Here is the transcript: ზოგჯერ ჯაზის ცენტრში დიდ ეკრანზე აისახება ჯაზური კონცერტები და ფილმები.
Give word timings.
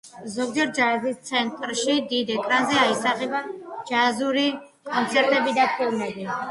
ზოგჯერ 0.35 0.71
ჯაზის 0.77 1.19
ცენტრში 1.29 1.97
დიდ 2.13 2.33
ეკრანზე 2.37 2.81
აისახება 2.85 3.45
ჯაზური 3.93 4.51
კონცერტები 4.93 5.59
და 5.63 5.73
ფილმები. 5.79 6.31